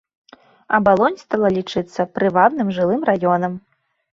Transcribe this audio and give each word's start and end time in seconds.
Абалонь 0.77 1.19
стала 1.23 1.47
лічыцца 1.57 2.01
прывабным 2.15 2.67
жылым 2.79 3.01
раёнам. 3.11 3.53